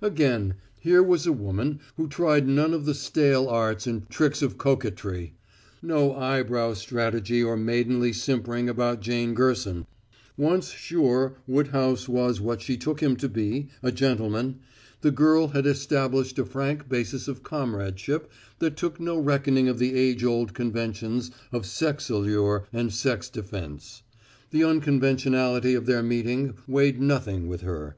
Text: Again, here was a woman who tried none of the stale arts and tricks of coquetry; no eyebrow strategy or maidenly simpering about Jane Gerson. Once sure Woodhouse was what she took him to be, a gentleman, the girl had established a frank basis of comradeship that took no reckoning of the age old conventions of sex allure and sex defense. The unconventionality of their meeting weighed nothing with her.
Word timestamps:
Again, 0.00 0.54
here 0.78 1.02
was 1.02 1.26
a 1.26 1.32
woman 1.32 1.80
who 1.96 2.06
tried 2.06 2.46
none 2.46 2.72
of 2.72 2.84
the 2.84 2.94
stale 2.94 3.48
arts 3.48 3.84
and 3.84 4.08
tricks 4.08 4.40
of 4.40 4.56
coquetry; 4.58 5.34
no 5.82 6.14
eyebrow 6.14 6.74
strategy 6.74 7.42
or 7.42 7.56
maidenly 7.56 8.12
simpering 8.12 8.68
about 8.68 9.00
Jane 9.02 9.34
Gerson. 9.34 9.86
Once 10.36 10.68
sure 10.70 11.34
Woodhouse 11.48 12.08
was 12.08 12.40
what 12.40 12.62
she 12.62 12.76
took 12.76 13.00
him 13.02 13.16
to 13.16 13.28
be, 13.28 13.68
a 13.82 13.90
gentleman, 13.90 14.60
the 15.00 15.10
girl 15.10 15.48
had 15.48 15.66
established 15.66 16.38
a 16.38 16.44
frank 16.44 16.88
basis 16.88 17.26
of 17.26 17.42
comradeship 17.42 18.30
that 18.60 18.76
took 18.76 19.00
no 19.00 19.18
reckoning 19.18 19.68
of 19.68 19.80
the 19.80 19.94
age 19.96 20.22
old 20.22 20.54
conventions 20.54 21.32
of 21.50 21.66
sex 21.66 22.08
allure 22.08 22.68
and 22.72 22.94
sex 22.94 23.28
defense. 23.28 24.04
The 24.52 24.62
unconventionality 24.62 25.74
of 25.74 25.86
their 25.86 26.04
meeting 26.04 26.54
weighed 26.68 27.00
nothing 27.02 27.48
with 27.48 27.62
her. 27.62 27.96